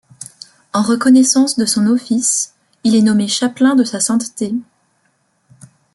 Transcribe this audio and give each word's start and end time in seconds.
En 0.73 0.81
reconnaissance 0.81 1.57
de 1.59 1.65
son 1.67 1.85
office, 1.85 2.55
il 2.83 2.95
est 2.95 3.03
nommé 3.03 3.27
chapelain 3.27 3.75
de 3.75 3.83
Sa 3.83 3.99
Sainteté. 3.99 4.51